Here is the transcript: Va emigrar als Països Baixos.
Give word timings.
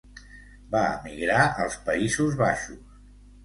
Va 0.75 0.81
emigrar 0.95 1.45
als 1.67 1.79
Països 1.91 2.41
Baixos. 2.43 2.85